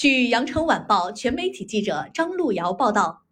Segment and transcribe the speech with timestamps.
[0.00, 3.26] 据羊城晚报全媒体记者张路遥报道，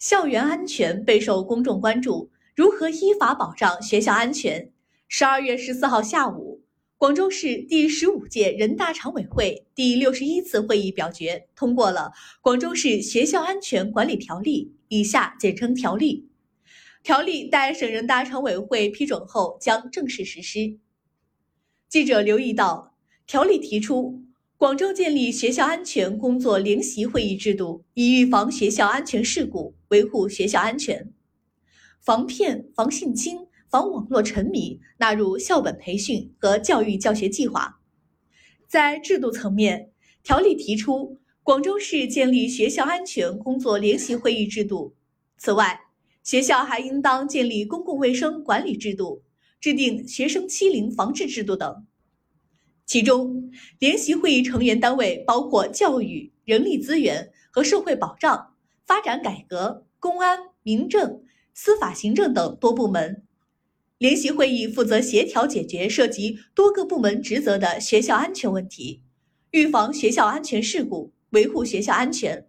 [0.00, 4.72] 校园安全备受公众关注，如何依法保障学校安全？
[5.06, 6.64] 十二月十四号下午，
[6.98, 16.28] 广州市第十五届人大常委会第六十一次会议表决通过了《广州市学校安全管理条例》（以下简称条例）。
[17.04, 20.76] 条例待省人大常委会批准后将正式实施。
[21.88, 22.96] 记者留意到，
[23.28, 24.24] 条例提出，
[24.60, 31.10] 广州建立学校安全工作联席会议制度，以预防学校安全事故，维护学校安全。
[31.98, 33.38] 防骗、防性侵、
[33.70, 37.80] 防网络沉迷纳入校本培训和教育教学计划。
[38.68, 39.92] 在制度层面，
[40.22, 44.94] 条例提出，广州市建立学校安全工作联席会议制度。
[45.38, 45.80] 此外，
[46.22, 49.22] 学校还应当建立公共卫生管理制度。
[49.58, 51.86] 制定学生欺凌防治制度等，
[52.90, 61.22] 其中联席会议成员单位包括教育、人力资源和社会保障、发展改革、公安、民政、
[61.54, 63.22] 司法行政等多部门。
[63.98, 69.04] 联席会议负责协调解决涉及多个部门职责的学校安全问题，
[69.52, 72.48] 预防学校安全事故，维护学校安全。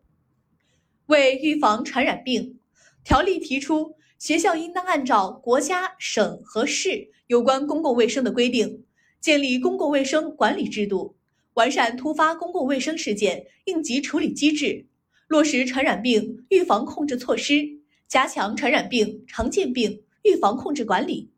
[1.06, 2.58] 为预防传染病，
[3.04, 3.96] 条例提出。
[4.18, 8.84] 学校应当按照国家、省和市有关公共卫生的规定，
[9.22, 11.16] 建立公共卫生管理制度，
[11.54, 14.88] 完善突发公共卫生事件应急处理机制，
[15.28, 17.70] 落实传染病预防控制措施，
[18.08, 21.30] 加强传染病常见病预防控制管理。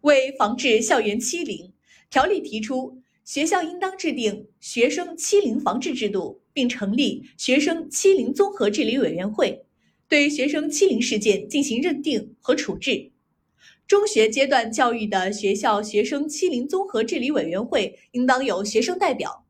[0.00, 1.72] 为防治校园欺凌，
[2.10, 9.64] 条例提出，学校应当制定学生欺凌防治制度，并成立学生欺凌综合治理委员会。
[10.08, 13.10] 对学生欺凌事件进行认定和处置。
[13.86, 19.46] 中学阶段教育的学校学生欺凌综合治理委员会应当有学生代表。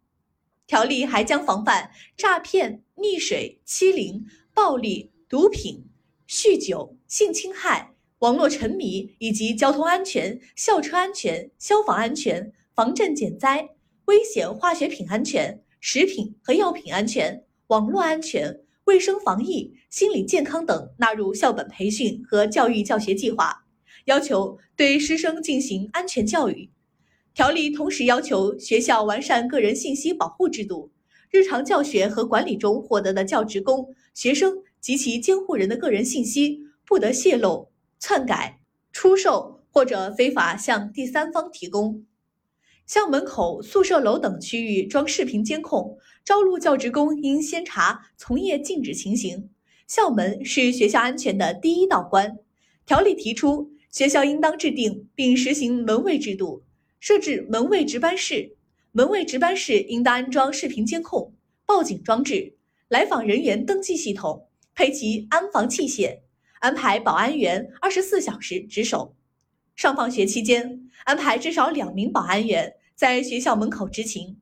[0.66, 5.86] 条例还将防范诈骗、溺水、欺凌、暴力、毒品、
[6.28, 13.70] 酗酒、性侵害、网络沉迷以及交通安全、校车安全、消防安全、防震减灾、
[14.06, 18.66] 危险化学品安全、食品和药品安全、网络安全。
[18.86, 23.65] 卫生防疫、心理健康等纳入校本培训和教育教学计划，
[24.06, 26.70] 要求对师生进行安全教育。
[27.34, 30.90] 条例同时要求学校完善个人信息保护制度，
[31.30, 37.68] 日常教学和管理中获得的教职工、学生及其监护人的个人信息不得泄露、
[37.98, 38.60] 篡改、
[38.92, 42.04] 出售或者非法向第三方提供。
[42.86, 49.50] 校门口、宿舍楼等区域装视频监控，招录教职工应先查从业禁止情形。
[49.88, 52.38] 校门是学校安全的第一道关。
[52.86, 56.62] 条例提出，学校应当制定并实行门卫制度，
[57.00, 58.56] 设置门卫值班室。
[58.92, 61.34] 门卫值班室应当安装视频监控、
[61.66, 62.54] 报警装置、
[62.88, 66.20] 来访人员登记系统，配齐安防器械，
[66.60, 69.14] 安排保安员二十四小时值守。
[69.74, 74.38] 上放学期间，安排至少两名保安员在学校门口执勤。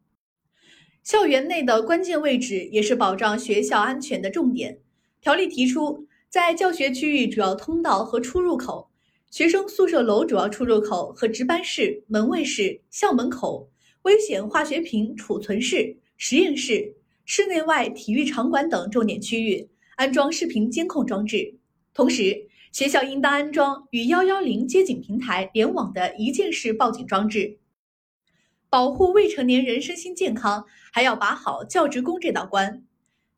[1.03, 4.79] 校园内的关键位置也是保障学校安全的重点。
[5.21, 8.89] 条例提出，在教学区域主要通道和出入口、
[9.35, 13.69] 学生宿舍楼主要出入口和值班室、门卫室、校门口、
[14.03, 21.57] 危险化学品储存室、实验室、室内外体育场馆等重点区域安装视频监控装置，
[21.93, 22.47] 同时。
[22.71, 27.59] 学校应当安装与幺幺零接警平台联网的一键式报警装置。
[28.71, 32.85] 保护未成年人身心健康，还要把好教职工这道关。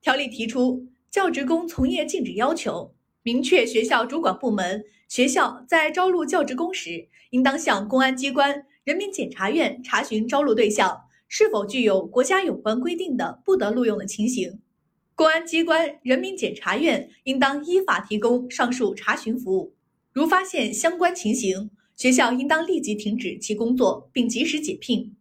[0.02, 2.94] 条例提出，教职工从业禁止要求，
[3.26, 14.60] 明确学校主管部门、学校在招录教职工时，应当向公安机关、人民检察院查询招录对象是否具有国家有关规定的不得录用的情形。
[15.16, 19.74] 公安机关、人民检察院应当依法提供上述查询服务。
[20.12, 25.15] 如发现相关情形，学校应当立即停止其工作，并及时解聘。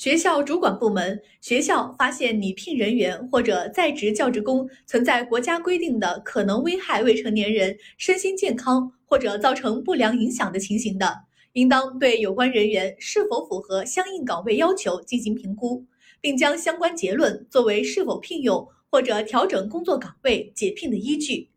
[0.00, 15.84] 学校主管部门、学校发现拟聘人员或者在职教职工存在国家规定的可能危害未成年人身心健康或者造成不良影响的情形的，应当对有关人员是否符合相应岗位要求进行评估，
[16.18, 18.66] 并将相关结论作为是否聘用。
[18.88, 21.50] 或者调整工作岗位解聘的依据。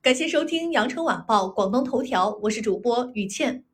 [0.00, 3.64] 感谢收听羊城晚报广东头条，我是主播雨倩。